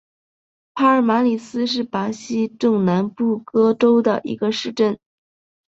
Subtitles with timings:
[0.73, 4.97] 帕尔马里斯是巴西伯南布哥州的一个市镇。